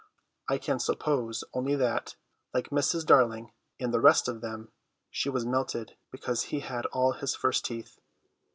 [0.49, 2.15] I can suppose only that,
[2.55, 3.05] like Mrs.
[3.05, 4.71] Darling and the rest of them,
[5.11, 7.99] she was melted because he had all his first teeth.